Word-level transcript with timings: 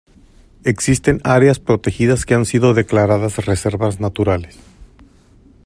Existen 0.63 1.21
áreas 1.23 1.59
protegidas 1.59 2.25
que 2.25 2.33
han 2.33 2.45
sido 2.47 2.73
declaradas 2.73 3.45
reservas 3.45 3.99
naturales. 3.99 4.57